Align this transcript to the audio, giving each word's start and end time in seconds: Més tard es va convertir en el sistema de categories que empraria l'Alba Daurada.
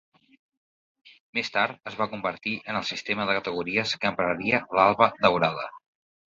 Més 1.37 1.51
tard 1.57 1.91
es 1.91 1.97
va 1.99 2.07
convertir 2.13 2.53
en 2.73 2.79
el 2.79 2.87
sistema 2.93 3.27
de 3.31 3.37
categories 3.41 3.95
que 4.01 4.11
empraria 4.13 4.63
l'Alba 4.79 5.11
Daurada. 5.27 5.71